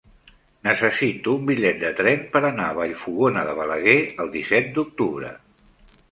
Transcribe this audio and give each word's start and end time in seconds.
Necessito 0.67 1.33
un 1.39 1.43
bitllet 1.49 1.83
de 1.83 1.91
tren 1.99 2.23
per 2.35 2.41
anar 2.49 2.69
a 2.69 2.77
Vallfogona 2.77 3.43
de 3.49 3.53
Balaguer 3.59 3.95
el 4.25 4.33
disset 4.37 4.71
d'octubre. 4.79 5.31